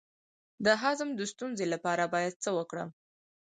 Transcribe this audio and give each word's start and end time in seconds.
د 0.65 0.67
هضم 0.81 1.09
د 1.15 1.21
ستونزې 1.31 1.65
لپاره 1.73 2.03
باید 2.13 2.39
څه 2.43 2.49
وکړم؟ 2.57 2.89